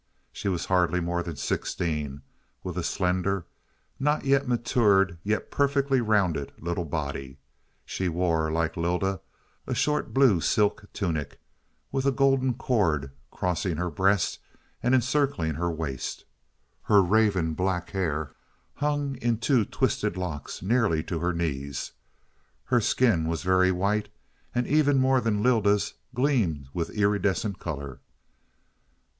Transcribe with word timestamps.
She 0.31 0.47
was 0.47 0.65
hardly 0.65 0.99
more 0.99 1.21
than 1.21 1.35
sixteen, 1.35 2.23
with 2.63 2.75
a 2.75 2.81
slender, 2.81 3.45
not 3.99 4.25
yet 4.25 4.47
matured, 4.47 5.19
yet 5.23 5.51
perfectly 5.51 6.01
rounded 6.01 6.51
little 6.57 6.85
body. 6.85 7.37
She 7.85 8.09
wore, 8.09 8.51
like 8.51 8.75
Lylda, 8.75 9.21
a 9.67 9.75
short 9.75 10.11
blue 10.11 10.41
silk 10.41 10.87
tunic, 10.91 11.39
with 11.91 12.07
a 12.07 12.11
golden 12.11 12.55
cord 12.55 13.11
crossing 13.29 13.77
her 13.77 13.91
breast 13.91 14.39
and 14.81 14.95
encircling 14.95 15.53
her 15.53 15.69
waist. 15.69 16.25
Her 16.81 17.03
raven 17.03 17.53
black 17.53 17.91
hair 17.91 18.33
hung 18.73 19.17
in 19.17 19.37
two 19.37 19.65
twisted 19.65 20.17
locks 20.17 20.63
nearly 20.63 21.03
to 21.03 21.19
her 21.19 21.31
knees. 21.31 21.91
Her 22.63 22.81
skin 22.81 23.27
was 23.27 23.43
very 23.43 23.71
white 23.71 24.09
and, 24.55 24.65
even 24.65 24.97
more 24.97 25.21
than 25.21 25.43
Lylda's, 25.43 25.93
gleamed 26.15 26.69
with 26.73 26.89
iridescent 26.89 27.59
color. 27.59 27.99